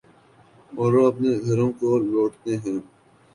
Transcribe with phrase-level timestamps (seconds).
[0.71, 2.79] اوروہ اپنے گھروں کو لوٹتے ہیں۔